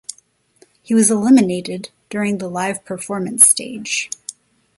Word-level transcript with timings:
He 0.81 0.95
was 0.95 1.11
eliminated 1.11 1.91
during 2.09 2.39
the 2.39 2.49
live 2.49 2.83
performance 2.85 3.47
stage. 3.47 4.09